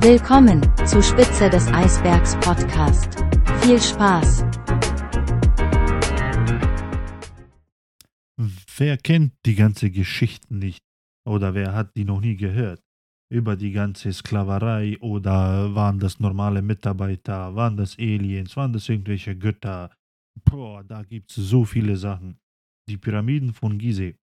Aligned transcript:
Willkommen 0.00 0.60
zu 0.86 1.02
Spitze 1.02 1.48
des 1.48 1.66
Eisbergs 1.68 2.36
Podcast. 2.36 3.24
Viel 3.62 3.80
Spaß! 3.80 4.44
Wer 8.76 8.98
kennt 8.98 9.32
die 9.46 9.54
ganze 9.54 9.90
Geschichte 9.90 10.54
nicht? 10.54 10.84
Oder 11.26 11.54
wer 11.54 11.72
hat 11.72 11.96
die 11.96 12.04
noch 12.04 12.20
nie 12.20 12.36
gehört? 12.36 12.80
Über 13.32 13.56
die 13.56 13.72
ganze 13.72 14.12
Sklaverei 14.12 14.98
oder 15.00 15.74
waren 15.74 15.98
das 15.98 16.20
normale 16.20 16.60
Mitarbeiter, 16.60 17.54
waren 17.56 17.76
das 17.76 17.98
Aliens, 17.98 18.56
waren 18.56 18.72
das 18.72 18.88
irgendwelche 18.88 19.34
Götter? 19.34 19.90
Boah, 20.44 20.84
da 20.84 21.02
gibt 21.02 21.30
es 21.30 21.36
so 21.36 21.64
viele 21.64 21.96
Sachen. 21.96 22.38
Die 22.88 22.98
Pyramiden 22.98 23.54
von 23.54 23.78
Gizeh. 23.78 24.14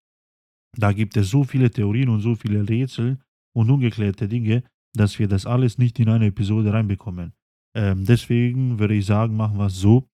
Da 0.78 0.94
gibt 0.94 1.18
es 1.18 1.30
so 1.30 1.44
viele 1.44 1.70
Theorien 1.70 2.10
und 2.10 2.22
so 2.22 2.36
viele 2.36 2.68
Rätsel 2.70 3.18
und 3.56 3.70
ungeklärte 3.70 4.28
Dinge, 4.28 4.64
dass 4.96 5.20
wir 5.20 5.28
das 5.28 5.46
alles 5.46 5.78
nicht 5.78 6.00
in 6.00 6.10
eine 6.10 6.28
Episode 6.28 6.74
reinbekommen. 6.74 7.34
Ähm, 7.76 8.06
deswegen 8.06 8.80
würde 8.80 8.96
ich 8.96 9.06
sagen, 9.06 9.36
machen 9.36 9.58
wir 9.58 9.68
es 9.68 9.80
so. 9.80 10.08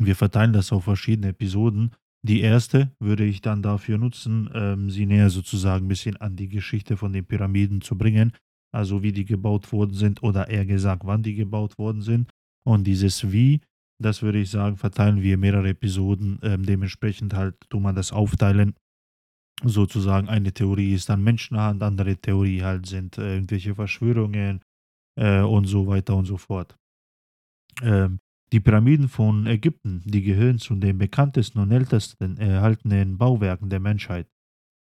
Wir 0.00 0.16
verteilen 0.16 0.52
das 0.52 0.72
auf 0.72 0.84
verschiedene 0.84 1.28
Episoden. 1.28 1.92
Die 2.22 2.40
erste 2.40 2.92
würde 2.98 3.24
ich 3.24 3.40
dann 3.40 3.62
dafür 3.62 3.98
nutzen, 3.98 4.50
ähm, 4.52 4.90
sie 4.90 5.06
näher 5.06 5.30
sozusagen 5.30 5.86
ein 5.86 5.88
bisschen 5.88 6.16
an 6.16 6.36
die 6.36 6.48
Geschichte 6.48 6.96
von 6.96 7.12
den 7.12 7.24
Pyramiden 7.24 7.80
zu 7.80 7.96
bringen. 7.96 8.32
Also 8.72 9.02
wie 9.02 9.12
die 9.12 9.24
gebaut 9.24 9.72
worden 9.72 9.94
sind 9.94 10.22
oder 10.22 10.48
eher 10.48 10.66
gesagt, 10.66 11.02
wann 11.04 11.22
die 11.22 11.34
gebaut 11.34 11.78
worden 11.78 12.02
sind. 12.02 12.30
Und 12.66 12.86
dieses 12.86 13.32
Wie, 13.32 13.60
das 14.02 14.22
würde 14.22 14.40
ich 14.40 14.50
sagen, 14.50 14.76
verteilen 14.76 15.22
wir 15.22 15.38
mehrere 15.38 15.70
Episoden. 15.70 16.38
Ähm, 16.42 16.66
dementsprechend 16.66 17.34
halt 17.34 17.56
tun 17.70 17.82
wir 17.82 17.92
das 17.92 18.12
aufteilen 18.12 18.74
sozusagen 19.64 20.28
eine 20.28 20.52
Theorie 20.52 20.94
ist 20.94 21.08
dann 21.08 21.22
Menschenhand, 21.22 21.82
andere 21.82 22.16
Theorie 22.16 22.62
halt 22.62 22.86
sind 22.86 23.18
äh, 23.18 23.34
irgendwelche 23.34 23.74
Verschwörungen 23.74 24.62
äh, 25.16 25.40
und 25.40 25.66
so 25.66 25.86
weiter 25.86 26.16
und 26.16 26.26
so 26.26 26.36
fort. 26.36 26.76
Ähm, 27.82 28.20
die 28.52 28.60
Pyramiden 28.60 29.08
von 29.08 29.46
Ägypten, 29.46 30.02
die 30.04 30.22
gehören 30.22 30.58
zu 30.58 30.74
den 30.74 30.96
bekanntesten 30.98 31.58
und 31.58 31.70
ältesten 31.70 32.38
erhaltenen 32.38 33.18
Bauwerken 33.18 33.68
der 33.68 33.80
Menschheit. 33.80 34.26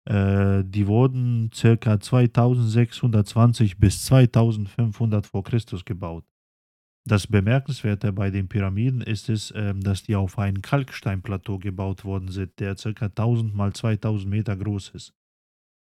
Äh, 0.08 0.64
die 0.64 0.86
wurden 0.86 1.50
ca. 1.50 2.00
2620 2.00 3.78
bis 3.78 4.04
2500 4.04 5.26
vor 5.26 5.44
Christus 5.44 5.84
gebaut. 5.84 6.24
Das 7.08 7.26
Bemerkenswerte 7.26 8.12
bei 8.12 8.30
den 8.30 8.48
Pyramiden 8.48 9.00
ist 9.00 9.28
es, 9.30 9.52
ähm, 9.56 9.80
dass 9.80 10.02
die 10.02 10.16
auf 10.16 10.38
einem 10.38 10.60
Kalksteinplateau 10.60 11.58
gebaut 11.58 12.04
worden 12.04 12.28
sind, 12.28 12.60
der 12.60 12.74
ca. 12.74 13.06
1000 13.06 13.54
mal 13.54 13.72
2000 13.72 14.30
Meter 14.30 14.56
groß 14.56 14.90
ist. 14.90 15.14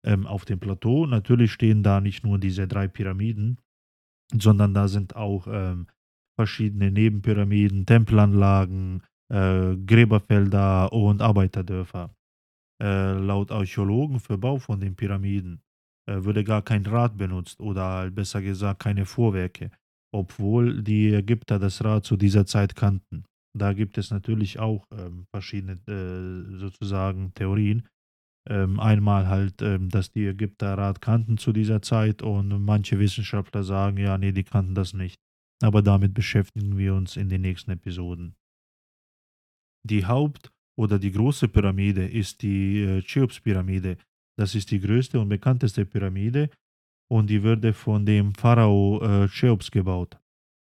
Ähm, 0.03 0.25
auf 0.25 0.45
dem 0.45 0.59
Plateau 0.59 1.06
natürlich 1.06 1.52
stehen 1.52 1.84
da 1.84 2.02
nicht 2.02 2.23
nur 2.23 2.39
diese 2.39 2.67
drei 2.67 2.88
Pyramiden, 2.88 3.59
sondern 4.34 4.73
da 4.73 4.88
sind 4.88 5.16
auch 5.16 5.47
ähm, 5.47 5.88
verschiedene 6.36 6.92
Nebenpyramiden, 6.92 7.86
Tempelanlagen, 7.86 9.03
äh, 9.31 9.75
Gräberfelder 9.75 10.92
und 10.92 11.22
Arbeiterdörfer. 11.22 12.16
Äh, 12.81 13.14
laut 13.14 13.52
Archäologen 13.52 14.19
für 14.19 14.38
Bau 14.38 14.58
von 14.58 14.80
den 14.80 14.95
Pyramiden 14.95 15.62
äh, 16.08 16.23
würde 16.23 16.44
gar 16.44 16.62
kein 16.64 16.86
Rad 16.86 17.16
benutzt 17.16 17.59
oder 17.62 18.09
besser 18.12 18.42
gesagt 18.42 18.81
keine 18.81 19.06
Vorwerke 19.06 19.72
obwohl 20.16 20.81
die 20.81 21.13
Ägypter 21.13 21.59
das 21.59 21.83
Rad 21.83 22.05
zu 22.05 22.16
dieser 22.16 22.45
Zeit 22.45 22.75
kannten. 22.75 23.25
Da 23.58 23.73
gibt 23.73 23.97
es 23.97 24.11
natürlich 24.11 24.59
auch 24.59 24.85
ähm, 24.91 25.25
verschiedene 25.33 25.73
äh, 25.88 26.57
sozusagen 26.57 27.33
Theorien. 27.33 27.88
Ähm, 28.47 28.80
einmal 28.80 29.27
halt, 29.27 29.61
ähm, 29.61 29.89
dass 29.89 30.11
die 30.11 30.27
Ägypter 30.27 30.77
Rad 30.77 31.02
kannten 31.02 31.38
zu 31.38 31.52
dieser 31.52 31.81
Zeit 31.81 32.22
und 32.22 32.63
manche 32.63 32.99
Wissenschaftler 32.99 33.63
sagen, 33.63 33.97
ja, 33.97 34.17
nee, 34.17 34.31
die 34.31 34.44
kannten 34.44 34.75
das 34.75 34.94
nicht. 34.94 35.19
Aber 35.61 35.81
damit 35.81 36.13
beschäftigen 36.13 36.77
wir 36.77 36.94
uns 36.94 37.17
in 37.17 37.29
den 37.29 37.41
nächsten 37.41 37.72
Episoden. 37.72 38.35
Die 39.85 40.05
Haupt- 40.05 40.52
oder 40.77 41.00
die 41.00 41.11
große 41.11 41.47
Pyramide 41.47 42.07
ist 42.07 42.41
die 42.41 42.81
äh, 42.81 43.01
Cheops-Pyramide. 43.01 43.97
Das 44.38 44.53
ist 44.56 44.72
die 44.72 44.79
größte 44.79 45.19
und 45.19 45.29
bekannteste 45.29 45.85
Pyramide 45.85 46.50
und 47.11 47.29
die 47.29 47.43
wurde 47.43 47.73
von 47.73 48.05
dem 48.05 48.33
Pharao 48.33 49.01
äh, 49.01 49.27
Cheops 49.27 49.71
gebaut. 49.71 50.17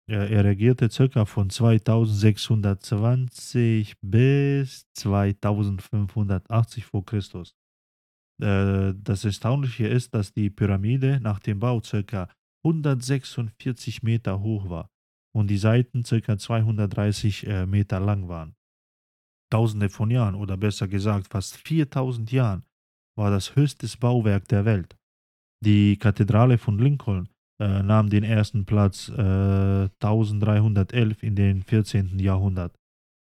Er, 0.09 0.31
er 0.31 0.45
regierte 0.45 0.89
ca. 0.89 1.25
von 1.25 1.51
2620 1.51 3.95
bis 4.01 4.87
2580 4.95 6.85
vor 6.85 7.05
Christus. 7.05 7.57
Äh, 8.41 8.95
das 8.97 9.25
Erstaunliche 9.25 9.87
ist, 9.87 10.13
dass 10.15 10.33
die 10.33 10.51
Pyramide 10.51 11.21
nach 11.21 11.39
dem 11.39 11.61
Bau 11.61 11.81
ca. 11.81 12.29
146 12.65 14.03
Meter 14.03 14.41
hoch 14.41 14.69
war 14.69 14.91
und 15.33 15.49
die 15.49 15.59
Seiten 15.59 16.03
ca. 16.03 16.37
230 16.37 17.47
äh, 17.47 17.67
Meter 17.67 18.01
lang 18.01 18.29
waren. 18.29 18.57
Tausende 19.51 19.89
von 19.89 20.11
Jahren 20.11 20.35
oder 20.35 20.57
besser 20.57 20.89
gesagt 20.89 21.29
fast 21.29 21.57
4000 21.57 22.33
Jahren 22.33 22.65
war 23.17 23.31
das 23.31 23.55
höchste 23.57 23.87
Bauwerk 23.99 24.49
der 24.49 24.65
Welt. 24.65 25.00
Die 25.63 25.99
Kathedrale 25.99 26.57
von 26.57 26.79
Lincoln 26.79 27.29
äh, 27.61 27.83
nahm 27.83 28.09
den 28.09 28.25
ersten 28.25 28.65
Platz 28.65 29.11
äh, 29.11 29.89
1311 30.01 31.23
in 31.23 31.37
den 31.37 31.63
14. 31.63 32.19
Jahrhundert. 32.19 32.75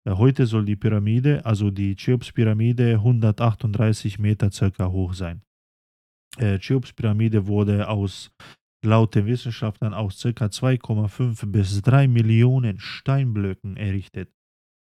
Äh, 0.05 0.13
heute 0.13 0.47
soll 0.47 0.67
die 0.67 0.77
Pyramide, 0.77 1.45
also 1.47 1.71
die 1.71 1.97
Cheops-Pyramide, 1.97 2.97
138 2.97 4.19
Meter 4.19 4.51
circa 4.51 4.89
hoch 4.91 5.15
sein. 5.15 5.43
Äh, 6.37 6.59
Cheops-Pyramide 6.59 7.47
wurde 7.47 7.89
aus 7.89 8.31
laut 8.85 9.15
den 9.15 9.27
Wissenschaftlern 9.27 9.95
aus 9.95 10.21
ca. 10.23 10.29
2,5 10.29 11.47
bis 11.47 11.81
3 11.83 12.09
Millionen 12.09 12.79
Steinblöcken 12.79 13.77
errichtet, 13.77 14.31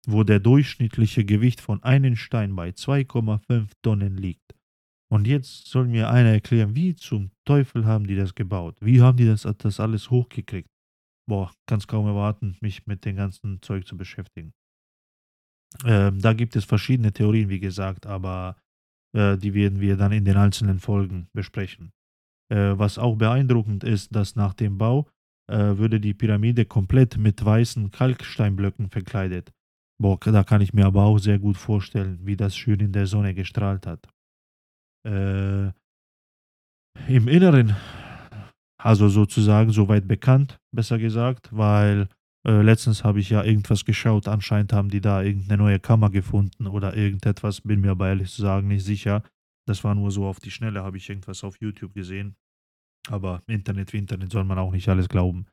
wo 0.06 0.24
der 0.24 0.40
durchschnittliche 0.40 1.24
Gewicht 1.24 1.60
von 1.60 1.82
einem 1.82 2.16
Stein 2.16 2.56
bei 2.56 2.70
2,5 2.70 3.70
Tonnen 3.82 4.16
liegt. 4.16 4.49
Und 5.12 5.26
jetzt 5.26 5.66
soll 5.66 5.88
mir 5.88 6.08
einer 6.08 6.30
erklären, 6.30 6.76
wie 6.76 6.94
zum 6.94 7.32
Teufel 7.44 7.84
haben 7.84 8.06
die 8.06 8.14
das 8.14 8.34
gebaut? 8.34 8.76
Wie 8.80 9.00
haben 9.00 9.16
die 9.16 9.26
das, 9.26 9.42
das 9.58 9.80
alles 9.80 10.10
hochgekriegt? 10.10 10.70
Boah, 11.28 11.52
kann 11.66 11.78
es 11.78 11.88
kaum 11.88 12.06
erwarten, 12.06 12.56
mich 12.60 12.86
mit 12.86 13.04
dem 13.04 13.16
ganzen 13.16 13.60
Zeug 13.60 13.86
zu 13.86 13.96
beschäftigen. 13.96 14.52
Ähm, 15.84 16.20
da 16.20 16.32
gibt 16.32 16.54
es 16.54 16.64
verschiedene 16.64 17.12
Theorien, 17.12 17.48
wie 17.48 17.60
gesagt, 17.60 18.06
aber 18.06 18.56
äh, 19.16 19.36
die 19.36 19.52
werden 19.54 19.80
wir 19.80 19.96
dann 19.96 20.12
in 20.12 20.24
den 20.24 20.36
einzelnen 20.36 20.78
Folgen 20.78 21.28
besprechen. 21.32 21.92
Äh, 22.48 22.78
was 22.78 22.98
auch 22.98 23.16
beeindruckend 23.16 23.82
ist, 23.82 24.14
dass 24.14 24.36
nach 24.36 24.54
dem 24.54 24.78
Bau 24.78 25.08
äh, 25.48 25.56
würde 25.56 26.00
die 26.00 26.14
Pyramide 26.14 26.66
komplett 26.66 27.16
mit 27.16 27.44
weißen 27.44 27.90
Kalksteinblöcken 27.90 28.90
verkleidet. 28.90 29.52
Boah, 30.00 30.18
da 30.20 30.44
kann 30.44 30.60
ich 30.60 30.72
mir 30.72 30.86
aber 30.86 31.02
auch 31.02 31.18
sehr 31.18 31.40
gut 31.40 31.56
vorstellen, 31.56 32.20
wie 32.22 32.36
das 32.36 32.56
schön 32.56 32.80
in 32.80 32.92
der 32.92 33.06
Sonne 33.06 33.34
gestrahlt 33.34 33.86
hat 33.86 34.08
äh, 35.06 35.68
im 37.08 37.28
Inneren, 37.28 37.76
also 38.78 39.08
sozusagen 39.08 39.70
soweit 39.70 40.06
bekannt, 40.06 40.58
besser 40.74 40.98
gesagt, 40.98 41.48
weil 41.52 42.08
äh, 42.46 42.62
letztens 42.62 43.04
habe 43.04 43.20
ich 43.20 43.30
ja 43.30 43.44
irgendwas 43.44 43.84
geschaut, 43.84 44.28
anscheinend 44.28 44.72
haben 44.72 44.88
die 44.88 45.00
da 45.00 45.22
irgendeine 45.22 45.62
neue 45.62 45.80
Kammer 45.80 46.10
gefunden 46.10 46.66
oder 46.66 46.96
irgendetwas, 46.96 47.60
bin 47.60 47.80
mir 47.80 47.90
aber 47.90 48.08
ehrlich 48.08 48.30
zu 48.30 48.42
sagen 48.42 48.68
nicht 48.68 48.84
sicher. 48.84 49.22
Das 49.66 49.84
war 49.84 49.94
nur 49.94 50.10
so 50.10 50.26
auf 50.26 50.40
die 50.40 50.50
Schnelle, 50.50 50.82
habe 50.82 50.96
ich 50.96 51.08
irgendwas 51.08 51.44
auf 51.44 51.60
YouTube 51.60 51.94
gesehen. 51.94 52.34
Aber 53.08 53.40
Internet 53.46 53.92
wie 53.92 53.98
Internet 53.98 54.32
soll 54.32 54.44
man 54.44 54.58
auch 54.58 54.72
nicht 54.72 54.88
alles 54.88 55.08
glauben. 55.08 55.46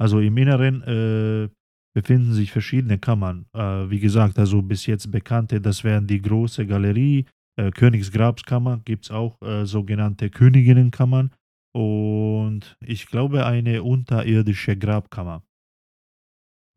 Also 0.00 0.20
im 0.20 0.36
Inneren 0.36 0.82
äh, 0.82 1.48
befinden 1.94 2.32
sich 2.32 2.50
verschiedene 2.50 2.98
Kammern. 2.98 3.46
Äh, 3.52 3.90
wie 3.90 4.00
gesagt, 4.00 4.38
also 4.38 4.62
bis 4.62 4.86
jetzt 4.86 5.10
bekannte, 5.10 5.60
das 5.60 5.84
wären 5.84 6.06
die 6.06 6.20
große 6.20 6.66
Galerie, 6.66 7.26
äh, 7.58 7.70
Königsgrabskammer 7.70 8.78
gibt 8.84 9.06
es 9.06 9.10
auch 9.10 9.40
äh, 9.42 9.66
sogenannte 9.66 10.30
Königinnenkammern 10.30 11.32
und 11.74 12.76
ich 12.80 13.06
glaube 13.06 13.46
eine 13.46 13.82
unterirdische 13.82 14.76
Grabkammer. 14.76 15.42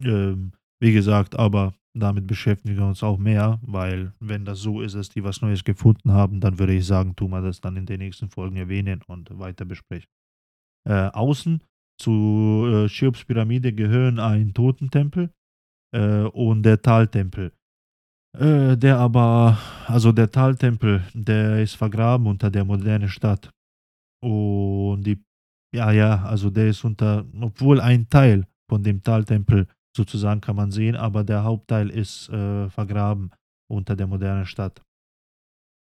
Ähm, 0.03 0.53
wie 0.81 0.93
gesagt, 0.93 1.35
aber 1.37 1.73
damit 1.97 2.27
beschäftigen 2.27 2.77
wir 2.77 2.85
uns 2.85 3.03
auch 3.03 3.17
mehr, 3.17 3.59
weil 3.61 4.11
wenn 4.19 4.43
das 4.43 4.59
so 4.59 4.81
ist, 4.81 4.95
dass 4.95 5.09
die 5.09 5.23
was 5.23 5.41
Neues 5.41 5.63
gefunden 5.63 6.11
haben, 6.11 6.41
dann 6.41 6.59
würde 6.59 6.73
ich 6.73 6.85
sagen, 6.85 7.15
tun 7.15 7.31
wir 7.31 7.41
das 7.41 7.61
dann 7.61 7.77
in 7.77 7.85
den 7.85 7.99
nächsten 7.99 8.29
Folgen 8.29 8.57
erwähnen 8.57 9.01
und 9.07 9.37
weiter 9.39 9.63
besprechen. 9.63 10.09
Äh, 10.87 11.09
außen 11.13 11.63
zu 11.97 12.65
äh, 12.67 12.87
Cheops 12.87 13.23
Pyramide 13.23 13.73
gehören 13.73 14.19
ein 14.19 14.53
Totentempel 14.53 15.31
äh, 15.95 16.23
und 16.23 16.63
der 16.63 16.81
Taltempel. 16.81 17.53
Äh, 18.39 18.75
der 18.77 18.97
aber, 18.97 19.57
also 19.87 20.11
der 20.11 20.29
Taltempel, 20.31 21.03
der 21.13 21.61
ist 21.61 21.75
vergraben 21.75 22.27
unter 22.27 22.51
der 22.51 22.65
modernen 22.65 23.09
Stadt. 23.09 23.49
Und 24.21 25.03
die, 25.03 25.23
ja, 25.73 25.91
ja, 25.91 26.23
also 26.23 26.49
der 26.49 26.67
ist 26.67 26.83
unter, 26.83 27.25
obwohl 27.39 27.79
ein 27.79 28.09
Teil 28.09 28.45
von 28.69 28.83
dem 28.83 29.01
Taltempel 29.03 29.67
sozusagen 29.95 30.41
kann 30.41 30.55
man 30.57 30.71
sehen, 30.71 30.95
aber 30.95 31.23
der 31.23 31.43
Hauptteil 31.43 31.89
ist 31.89 32.29
äh, 32.29 32.69
vergraben 32.69 33.31
unter 33.71 33.95
der 33.95 34.07
modernen 34.07 34.45
Stadt. 34.45 34.81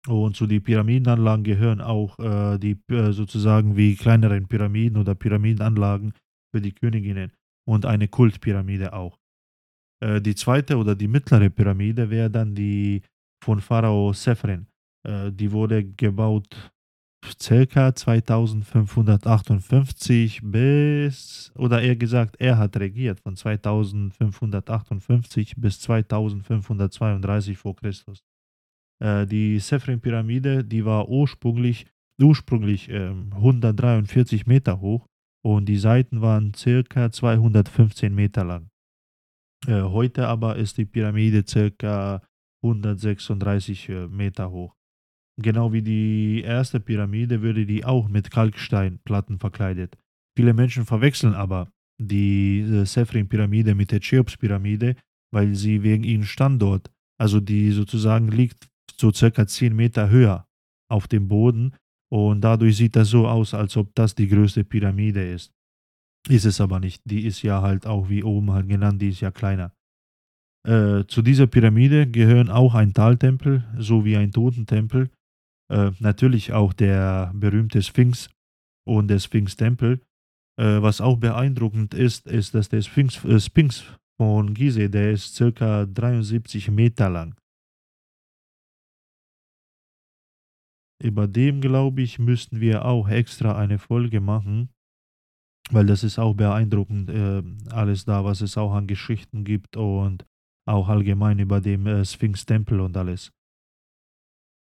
Und 0.07 0.37
zu 0.37 0.47
den 0.47 0.63
Pyramidenanlagen 0.63 1.45
gehören 1.45 1.81
auch 1.81 2.19
äh, 2.19 2.59
die 2.59 2.77
äh, 2.91 3.13
sozusagen 3.13 3.77
wie 3.77 3.95
kleineren 3.95 4.49
Pyramiden 4.49 4.99
oder 4.99 5.15
Pyramidenanlagen 5.15 6.13
für 6.53 6.61
die 6.61 6.73
Königinnen 6.73 7.33
und 7.67 7.87
eine 7.87 8.09
Kultpyramide 8.09 8.93
auch. 8.93 9.17
Äh, 10.03 10.21
die 10.21 10.35
zweite 10.35 10.77
oder 10.77 10.95
die 10.95 11.09
mittlere 11.09 11.49
Pyramide 11.49 12.11
wäre 12.11 12.31
dann 12.31 12.55
die 12.55 13.01
von 13.43 13.59
Pharao 13.61 14.13
Sephrin. 14.13 14.67
Äh, 15.07 15.33
die 15.33 15.51
wurde 15.53 15.85
gebaut 15.85 16.73
circa 17.41 17.95
2558 17.95 20.41
bis, 20.43 21.53
oder 21.57 21.81
eher 21.81 21.95
gesagt, 21.95 22.35
er 22.41 22.59
hat 22.59 22.77
regiert 22.77 23.21
von 23.21 23.37
2558 23.37 25.55
bis 25.57 25.79
2532 25.81 27.57
vor 27.57 27.77
Christus. 27.77 28.25
Äh, 29.01 29.25
die 29.27 29.61
Sephrin-Pyramide, 29.61 30.65
die 30.65 30.85
war 30.85 31.09
ursprünglich, 31.09 31.87
ursprünglich 32.21 32.89
äh, 32.89 33.15
143 33.31 34.47
Meter 34.47 34.81
hoch 34.81 35.07
und 35.45 35.67
die 35.67 35.79
Seiten 35.79 36.23
waren 36.23 36.55
circa 36.55 37.13
215 37.13 38.13
Meter 38.13 38.43
lang. 38.45 38.72
Äh, 39.67 39.83
heute 39.83 40.27
aber 40.27 40.57
ist 40.57 40.79
die 40.79 40.85
Pyramide 40.85 41.45
circa 41.47 42.23
136 42.65 43.89
äh, 43.89 44.09
Meter 44.09 44.51
hoch. 44.51 44.75
Genau 45.41 45.73
wie 45.73 45.83
die 45.83 46.43
erste 46.43 46.81
Pyramide 46.81 47.43
würde 47.43 47.65
die 47.65 47.85
auch 47.85 48.09
mit 48.09 48.31
Kalksteinplatten 48.31 49.39
verkleidet. 49.39 49.97
Viele 50.37 50.53
Menschen 50.53 50.85
verwechseln 50.85 51.35
aber 51.35 51.71
die 52.01 52.61
äh, 52.61 52.85
Sephrin-Pyramide 52.85 53.75
mit 53.75 53.93
der 53.93 54.01
Cheops-Pyramide, 54.01 54.97
weil 55.33 55.55
sie 55.55 55.83
wegen 55.83 56.05
ihrem 56.05 56.25
Standort, 56.25 56.91
also 57.19 57.41
die 57.41 57.71
sozusagen 57.71 58.29
liegt 58.29 58.69
so 58.99 59.13
circa 59.13 59.47
10 59.47 59.75
Meter 59.75 60.11
höher 60.11 60.47
auf 60.91 61.09
dem 61.09 61.29
Boden 61.29 61.75
und 62.11 62.43
dadurch 62.43 62.77
sieht 62.77 62.97
das 62.97 63.09
so 63.09 63.27
aus, 63.27 63.55
als 63.55 63.77
ob 63.77 63.95
das 63.95 64.15
die 64.15 64.29
größte 64.29 64.65
Pyramide 64.65 65.27
ist. 65.33 65.53
Ist 66.29 66.45
es 66.45 66.61
aber 66.61 66.79
nicht. 66.79 67.03
Die 67.05 67.27
ist 67.27 67.43
ja 67.43 67.63
halt 67.63 67.87
auch 67.87 68.09
wie 68.09 68.23
oben 68.23 68.53
halt 68.53 68.69
genannt, 68.69 69.03
die 69.03 69.09
ist 69.09 69.21
ja 69.21 69.31
kleiner. 69.31 69.73
Äh, 70.67 71.05
zu 71.09 71.23
dieser 71.23 71.49
Pyramide 71.49 72.07
gehören 72.07 72.49
auch 72.49 72.75
ein 72.75 72.95
Taltempel 72.95 73.65
sowie 73.79 74.17
ein 74.17 74.31
Totentempel. 74.31 75.11
Äh, 75.73 75.91
natürlich 75.99 76.53
auch 76.53 76.73
der 76.73 77.33
berühmte 77.35 77.83
Sphinx 77.83 78.31
und 78.87 79.09
der 79.09 79.19
Sphinx-Tempel. 79.19 80.01
Äh, 80.61 80.83
was 80.83 81.01
auch 81.01 81.17
beeindruckend 81.17 81.95
ist, 81.95 82.27
ist, 82.27 82.55
dass 82.55 82.69
der 82.69 82.83
Sphinx, 82.83 83.25
äh, 83.25 83.41
Sphinx 83.41 83.85
von 84.17 84.55
Gizeh, 84.55 84.89
der 84.89 85.13
ist 85.13 85.35
circa 85.35 85.87
73 85.87 86.71
Meter 86.71 87.11
lang. 87.11 87.35
Über 91.03 91.27
dem, 91.27 91.61
glaube 91.61 92.03
ich, 92.03 92.21
müssten 92.21 92.61
wir 92.61 92.85
auch 92.85 93.09
extra 93.09 93.59
eine 93.59 93.81
Folge 93.81 94.21
machen 94.21 94.69
weil 95.73 95.87
das 95.87 96.05
ist 96.05 96.19
auch 96.19 96.35
beeindruckend, 96.35 97.11
äh, 97.11 97.43
alles 97.71 98.05
da, 98.05 98.25
was 98.25 98.41
es 98.41 98.57
auch 98.57 98.73
an 98.73 98.87
Geschichten 98.87 99.45
gibt 99.45 99.77
und 99.77 100.25
auch 100.67 100.89
allgemein 100.89 101.39
über 101.39 101.61
den 101.61 101.87
äh, 101.87 102.05
Sphinx-Tempel 102.05 102.81
und 102.81 102.97
alles. 102.97 103.33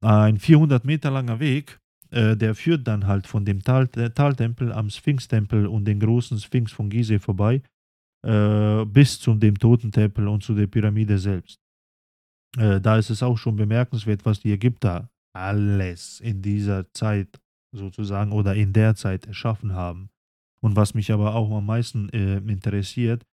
Ein 0.02 0.38
400 0.38 0.84
Meter 0.84 1.10
langer 1.10 1.40
Weg, 1.40 1.78
äh, 2.10 2.36
der 2.36 2.54
führt 2.54 2.86
dann 2.86 3.06
halt 3.06 3.26
von 3.26 3.44
dem 3.44 3.62
Tal, 3.62 3.88
äh, 3.96 4.10
Taltempel 4.10 4.72
am 4.72 4.90
Sphinx-Tempel 4.90 5.66
und 5.66 5.84
den 5.84 6.00
großen 6.00 6.38
Sphinx 6.38 6.72
von 6.72 6.90
Gizeh 6.90 7.18
vorbei 7.18 7.62
äh, 8.22 8.84
bis 8.84 9.18
zu 9.18 9.34
dem 9.34 9.58
Totentempel 9.58 10.28
und 10.28 10.42
zu 10.42 10.54
der 10.54 10.66
Pyramide 10.66 11.18
selbst. 11.18 11.58
Äh, 12.56 12.80
da 12.80 12.98
ist 12.98 13.10
es 13.10 13.22
auch 13.22 13.38
schon 13.38 13.56
bemerkenswert, 13.56 14.24
was 14.24 14.40
die 14.40 14.52
Ägypter 14.52 15.08
alles 15.34 16.20
in 16.20 16.42
dieser 16.42 16.92
Zeit 16.92 17.40
sozusagen 17.72 18.32
oder 18.32 18.54
in 18.54 18.72
der 18.72 18.94
Zeit 18.96 19.26
erschaffen 19.26 19.72
haben. 19.72 20.10
Und 20.62 20.76
was 20.76 20.94
mich 20.94 21.12
aber 21.12 21.34
auch 21.34 21.50
am 21.50 21.66
meisten 21.66 22.08
äh, 22.10 22.38
interessiert, 22.38 23.24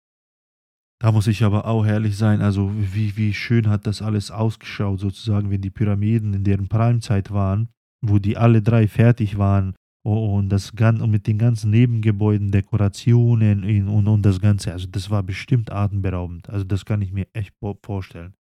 da 0.99 1.13
muss 1.13 1.27
ich 1.27 1.45
aber 1.45 1.67
auch 1.67 1.85
ehrlich 1.85 2.17
sein, 2.17 2.41
also 2.41 2.73
wie, 2.75 3.17
wie 3.17 3.35
schön 3.35 3.69
hat 3.69 3.87
das 3.87 4.01
alles 4.01 4.31
ausgeschaut, 4.31 5.01
sozusagen, 5.01 5.51
wenn 5.51 5.61
die 5.61 5.71
Pyramiden 5.71 6.33
in 6.33 6.45
deren 6.45 6.69
Primezeit 6.69 7.31
waren, 7.31 7.69
wo 8.03 8.19
die 8.19 8.37
alle 8.37 8.63
drei 8.63 8.89
fertig 8.89 9.37
waren 9.37 9.75
und 10.07 10.49
das 10.49 10.71
und 10.71 11.11
mit 11.11 11.27
den 11.27 11.37
ganzen 11.37 11.71
Nebengebäuden, 11.71 12.51
Dekorationen 12.51 13.89
und, 13.89 14.07
und 14.07 14.23
das 14.23 14.41
Ganze. 14.41 14.73
Also 14.73 14.87
das 14.87 15.11
war 15.11 15.23
bestimmt 15.23 15.71
atemberaubend. 15.71 16.49
Also 16.49 16.65
das 16.65 16.85
kann 16.85 17.03
ich 17.03 17.13
mir 17.13 17.27
echt 17.33 17.53
vorstellen. 17.85 18.35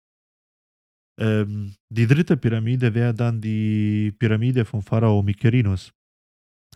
Ähm, 1.21 1.75
die 1.89 2.07
dritte 2.07 2.37
Pyramide 2.37 2.93
wäre 2.93 3.15
dann 3.15 3.41
die 3.41 4.13
Pyramide 4.19 4.65
von 4.65 4.83
Pharao 4.83 5.23
Mykerinos. 5.23 5.93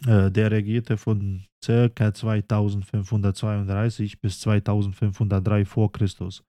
Äh, 0.04 0.30
der 0.30 0.50
regierte 0.50 0.98
von 0.98 1.44
ca. 1.64 2.12
2532 2.12 4.20
bis 4.20 4.40
2503 4.40 5.64
vor 5.64 5.90
Christus. 5.90 6.44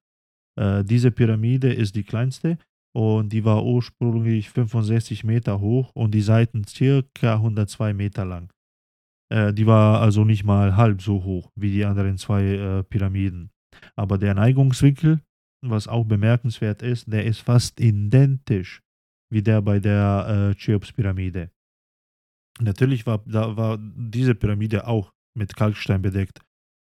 Äh, 0.60 0.84
diese 0.84 1.12
Pyramide 1.12 1.72
ist 1.72 1.96
die 1.96 2.04
kleinste 2.04 2.58
und 2.94 3.32
die 3.32 3.46
war 3.46 3.64
ursprünglich 3.64 4.50
65 4.50 5.24
Meter 5.24 5.62
hoch 5.62 5.92
und 5.94 6.14
die 6.14 6.22
Seiten 6.22 6.66
ca. 6.66 7.36
102 7.36 7.94
Meter 7.94 8.26
lang. 8.26 8.52
Äh, 9.34 9.54
die 9.54 9.66
war 9.66 10.02
also 10.02 10.26
nicht 10.26 10.44
mal 10.44 10.76
halb 10.76 11.02
so 11.02 11.24
hoch 11.24 11.50
wie 11.56 11.72
die 11.72 11.86
anderen 11.86 12.18
zwei 12.18 12.84
Pyramiden. 12.90 13.52
Aber 13.96 14.18
der 14.18 14.34
Neigungswinkel, 14.34 15.22
was 15.66 15.88
auch 15.88 16.06
bemerkenswert 16.06 16.82
ist, 16.82 17.12
der 17.12 17.26
ist 17.26 17.40
fast 17.40 17.80
identisch 17.80 18.82
wie 19.30 19.42
der 19.42 19.62
bei 19.62 19.80
der 19.80 20.52
äh, 20.52 20.56
Cheops-Pyramide. 20.56 21.50
Natürlich 22.60 23.06
war, 23.06 23.20
da 23.26 23.56
war 23.56 23.78
diese 23.80 24.36
Pyramide 24.36 24.88
auch 24.88 25.12
mit 25.36 25.56
Kalkstein 25.56 26.02
bedeckt. 26.02 26.42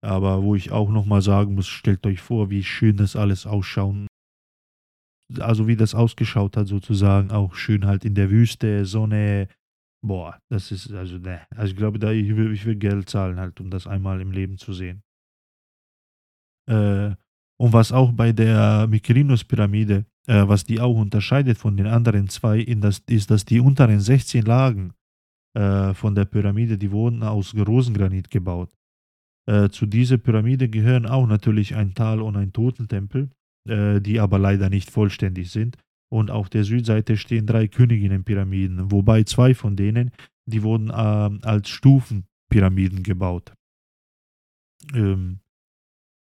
Aber 0.05 0.43
wo 0.43 0.55
ich 0.55 0.71
auch 0.71 0.91
nochmal 0.91 1.23
sagen 1.23 1.55
muss, 1.55 1.67
stellt 1.67 2.07
euch 2.07 2.21
vor, 2.21 2.51
wie 2.51 2.63
schön 2.63 2.97
das 2.97 3.17
alles 3.17 3.47
ausschauen. 3.47 4.07
Also 5.41 5.67
wie 5.67 5.77
das 5.77 5.95
ausgeschaut 5.95 6.57
hat 6.57 6.69
sozusagen, 6.69 7.33
auch 7.33 7.55
schön 7.55 7.87
halt 7.87 8.05
in 8.05 8.15
der 8.15 8.31
Wüste, 8.31 8.85
Sonne. 8.87 9.49
Boah, 10.07 10.39
das 10.49 10.71
ist, 10.71 10.93
also 10.93 11.19
ne. 11.19 11.41
Also 11.51 11.73
ich 11.73 11.77
glaube, 11.77 11.99
da, 11.99 12.13
ich 12.13 12.37
will, 12.37 12.53
ich 12.53 12.65
will 12.65 12.77
Geld 12.77 13.11
zahlen 13.11 13.41
halt, 13.41 13.61
um 13.61 13.71
das 13.71 13.89
einmal 13.89 14.21
im 14.21 14.31
Leben 14.31 14.59
zu 14.59 14.73
sehen. 14.73 15.03
Äh, 16.71 17.17
und 17.59 17.73
was 17.73 17.91
auch 17.91 18.13
bei 18.13 18.33
der 18.33 18.87
Mykerinos-Pyramide, 18.87 20.05
äh, 20.29 20.47
was 20.47 20.65
die 20.65 20.81
auch 20.81 20.97
unterscheidet 20.97 21.59
von 21.59 21.77
den 21.77 21.87
anderen 21.87 22.29
zwei, 22.29 22.63
das, 22.65 23.03
ist, 23.09 23.31
dass 23.31 23.45
die 23.45 23.59
unteren 23.59 23.99
16 23.99 24.45
Lagen 24.45 24.93
äh, 25.57 25.95
von 25.95 26.15
der 26.15 26.27
Pyramide, 26.27 26.77
die 26.77 26.91
wurden 26.91 27.23
aus 27.23 27.55
Rosengranit 27.55 28.31
gebaut. 28.31 28.71
Äh, 29.49 29.71
zu 29.71 29.87
dieser 29.87 30.19
Pyramide 30.19 30.69
gehören 30.69 31.07
auch 31.07 31.27
natürlich 31.27 31.75
ein 31.75 31.95
Tal 31.95 32.21
und 32.21 32.37
ein 32.37 32.53
Totentempel, 32.53 33.31
äh, 33.67 34.01
die 34.01 34.21
aber 34.21 34.39
leider 34.39 34.69
nicht 34.69 34.91
vollständig 34.91 35.51
sind. 35.51 35.79
Und 36.13 36.31
auf 36.31 36.51
der 36.51 36.65
Südseite 36.65 37.17
stehen 37.17 37.47
drei 37.47 37.69
Königinnenpyramiden, 37.69 38.93
wobei 38.93 39.25
zwei 39.25 39.55
von 39.55 39.77
denen, 39.77 40.11
die 40.45 40.63
wurden 40.63 40.93
ähm, 40.95 41.41
als 41.43 41.71
Stufenpyramiden 41.71 43.03
gebaut. 43.03 43.55
Ähm, 44.95 45.41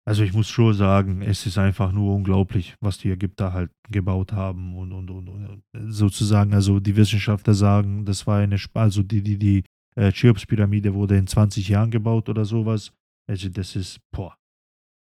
also 0.06 0.24
ich 0.24 0.34
muss 0.34 0.50
schon 0.50 0.74
sagen, 0.74 1.22
es 1.22 1.46
ist 1.46 1.58
einfach 1.58 1.92
nur 1.92 2.16
unglaublich, 2.16 2.76
was 2.82 2.98
die 2.98 3.12
Ägypter 3.12 3.54
halt 3.54 3.72
gebaut 3.90 4.34
haben 4.34 4.76
und, 4.76 4.92
und, 4.92 5.10
und, 5.12 5.30
und 5.30 5.64
sozusagen, 5.92 6.54
also 6.54 6.80
die 6.80 6.96
Wissenschaftler 6.96 7.54
sagen, 7.54 8.06
das 8.06 8.26
war 8.26 8.40
eine, 8.40 8.58
also 8.74 9.04
die, 9.04 9.22
die, 9.22 9.38
die 9.38 9.64
äh, 9.96 10.12
Cheops-Pyramide 10.12 10.94
wurde 10.94 11.18
in 11.18 11.28
20 11.28 11.70
Jahren 11.70 11.92
gebaut 11.92 12.30
oder 12.30 12.46
sowas. 12.46 12.92
Also 13.30 13.50
das 13.50 13.76
ist, 13.76 14.00
boah. 14.12 14.36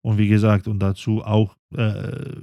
Und 0.05 0.19
wie 0.19 0.29
gesagt, 0.29 0.69
und 0.69 0.81
dazu 0.81 1.23
auch, 1.25 1.57
äh, 1.75 2.37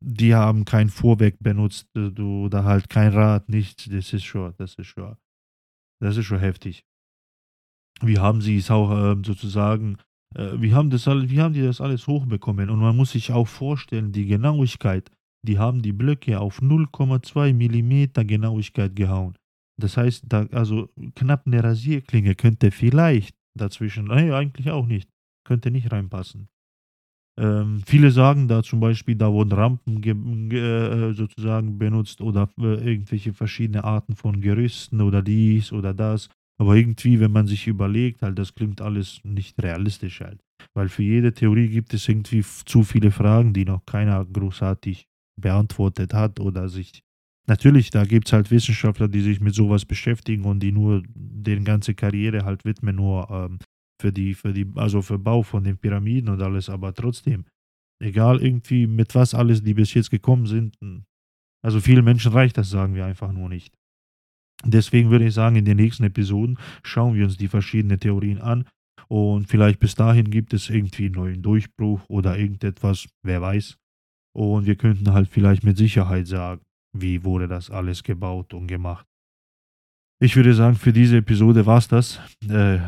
die 0.00 0.34
haben 0.34 0.64
kein 0.64 0.90
Vorwerk 0.90 1.36
benutzt, 1.40 1.88
äh, 1.96 2.10
du, 2.10 2.44
oder 2.44 2.64
halt 2.64 2.90
kein 2.90 3.12
Rad, 3.12 3.48
nichts, 3.48 3.88
das 3.90 4.12
ist 4.12 4.24
schon, 4.24 4.54
das 4.58 4.74
ist 4.74 4.86
schon, 4.86 5.16
das 6.00 6.16
ist 6.16 6.26
schon 6.26 6.40
heftig. 6.40 6.84
Wie 8.02 8.18
haben 8.18 8.42
sie 8.42 8.58
es 8.58 8.70
auch 8.70 8.90
äh, 8.90 9.16
sozusagen 9.24 9.96
äh, 10.34 10.52
wie, 10.60 10.74
haben 10.74 10.90
das, 10.90 11.06
wie 11.06 11.40
haben 11.40 11.54
die 11.54 11.62
das 11.62 11.80
alles 11.80 12.06
hochbekommen? 12.06 12.70
Und 12.70 12.80
man 12.80 12.96
muss 12.96 13.12
sich 13.12 13.32
auch 13.32 13.48
vorstellen, 13.48 14.12
die 14.12 14.26
Genauigkeit, 14.26 15.10
die 15.46 15.58
haben 15.58 15.82
die 15.82 15.92
Blöcke 15.92 16.40
auf 16.40 16.60
0,2 16.60 17.54
Millimeter 17.54 18.24
Genauigkeit 18.24 18.96
gehauen. 18.96 19.36
Das 19.78 19.96
heißt, 19.96 20.24
da, 20.28 20.46
also 20.52 20.88
knapp 21.14 21.46
eine 21.46 21.62
Rasierklinge 21.62 22.34
könnte 22.34 22.70
vielleicht 22.70 23.36
dazwischen, 23.56 24.06
nee, 24.06 24.32
eigentlich 24.32 24.70
auch 24.70 24.86
nicht, 24.86 25.08
könnte 25.46 25.70
nicht 25.70 25.92
reinpassen. 25.92 26.48
Ähm, 27.38 27.82
viele 27.86 28.10
sagen 28.10 28.48
da 28.48 28.62
zum 28.62 28.80
Beispiel, 28.80 29.14
da 29.14 29.30
wurden 29.30 29.52
Rampen 29.52 30.02
äh, 30.52 31.12
sozusagen 31.12 31.78
benutzt 31.78 32.22
oder 32.22 32.48
äh, 32.58 32.92
irgendwelche 32.92 33.34
verschiedene 33.34 33.84
Arten 33.84 34.16
von 34.16 34.40
Gerüsten 34.40 35.02
oder 35.02 35.20
dies 35.22 35.70
oder 35.70 35.92
das. 35.92 36.30
Aber 36.58 36.74
irgendwie, 36.74 37.20
wenn 37.20 37.32
man 37.32 37.46
sich 37.46 37.66
überlegt, 37.66 38.22
halt, 38.22 38.38
das 38.38 38.54
klingt 38.54 38.80
alles 38.80 39.20
nicht 39.24 39.62
realistisch 39.62 40.20
halt. 40.20 40.40
Weil 40.74 40.88
für 40.88 41.02
jede 41.02 41.32
Theorie 41.32 41.68
gibt 41.68 41.92
es 41.92 42.08
irgendwie 42.08 42.42
zu 42.42 42.82
viele 42.82 43.10
Fragen, 43.10 43.52
die 43.52 43.64
noch 43.64 43.84
keiner 43.84 44.24
großartig 44.24 45.06
beantwortet 45.38 46.14
hat 46.14 46.40
oder 46.40 46.68
sich. 46.68 47.00
Natürlich, 47.46 47.90
da 47.90 48.04
gibt 48.04 48.26
es 48.26 48.32
halt 48.32 48.50
Wissenschaftler, 48.50 49.08
die 49.08 49.20
sich 49.20 49.40
mit 49.40 49.54
sowas 49.54 49.84
beschäftigen 49.84 50.44
und 50.44 50.60
die 50.60 50.72
nur 50.72 51.02
den 51.14 51.64
ganze 51.64 51.94
Karriere 51.94 52.44
halt 52.44 52.64
widmen, 52.64 52.96
nur 52.96 53.30
ähm, 53.30 53.58
für 54.00 54.12
die, 54.12 54.34
für 54.34 54.52
die, 54.52 54.66
also 54.74 55.02
für 55.02 55.18
Bau 55.18 55.42
von 55.42 55.62
den 55.62 55.78
Pyramiden 55.78 56.30
und 56.30 56.42
alles, 56.42 56.68
aber 56.68 56.92
trotzdem, 56.92 57.44
egal 58.02 58.42
irgendwie 58.42 58.86
mit 58.86 59.14
was 59.14 59.34
alles, 59.34 59.62
die 59.62 59.74
bis 59.74 59.94
jetzt 59.94 60.10
gekommen 60.10 60.46
sind, 60.46 60.76
also 61.64 61.80
vielen 61.80 62.04
Menschen 62.04 62.32
reicht 62.32 62.58
das, 62.58 62.70
sagen 62.70 62.94
wir 62.94 63.06
einfach 63.06 63.32
nur 63.32 63.48
nicht. 63.48 63.74
Deswegen 64.64 65.10
würde 65.10 65.26
ich 65.26 65.34
sagen, 65.34 65.56
in 65.56 65.64
den 65.64 65.76
nächsten 65.76 66.04
Episoden 66.04 66.58
schauen 66.82 67.14
wir 67.14 67.24
uns 67.24 67.36
die 67.36 67.48
verschiedenen 67.48 68.00
Theorien 68.00 68.40
an 68.40 68.64
und 69.08 69.48
vielleicht 69.48 69.78
bis 69.78 69.94
dahin 69.94 70.30
gibt 70.30 70.52
es 70.52 70.68
irgendwie 70.70 71.06
einen 71.06 71.14
neuen 71.14 71.42
Durchbruch 71.42 72.00
oder 72.08 72.38
irgendetwas, 72.38 73.08
wer 73.22 73.40
weiß. 73.40 73.76
Und 74.34 74.66
wir 74.66 74.76
könnten 74.76 75.12
halt 75.12 75.28
vielleicht 75.28 75.64
mit 75.64 75.76
Sicherheit 75.76 76.26
sagen, 76.26 76.60
wie 76.92 77.24
wurde 77.24 77.48
das 77.48 77.70
alles 77.70 78.02
gebaut 78.02 78.52
und 78.54 78.66
gemacht. 78.66 79.06
Ich 80.20 80.34
würde 80.36 80.54
sagen, 80.54 80.76
für 80.76 80.92
diese 80.92 81.18
Episode 81.18 81.66
war 81.66 81.78
es 81.78 81.88
das. 81.88 82.20
Äh, 82.48 82.78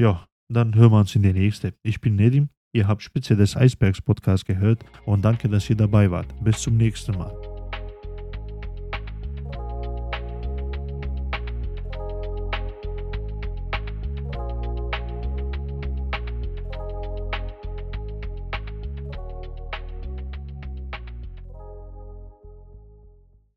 ja, 0.00 0.26
dann 0.50 0.74
hören 0.74 0.92
wir 0.92 1.00
uns 1.00 1.14
in 1.14 1.22
der 1.22 1.34
nächsten. 1.34 1.72
Ich 1.82 2.00
bin 2.00 2.16
Nedim, 2.16 2.48
ihr 2.74 2.88
habt 2.88 3.02
Spitze 3.02 3.36
des 3.36 3.56
Eisbergs 3.56 4.00
Podcast 4.00 4.46
gehört 4.46 4.84
und 5.04 5.24
danke, 5.24 5.48
dass 5.48 5.68
ihr 5.68 5.76
dabei 5.76 6.10
wart. 6.10 6.28
Bis 6.42 6.60
zum 6.60 6.76
nächsten 6.76 7.12
Mal. 7.12 7.47